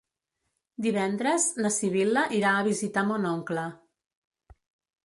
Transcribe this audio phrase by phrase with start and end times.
[0.85, 3.69] Divendres na Sibil·la irà a visitar mon oncle.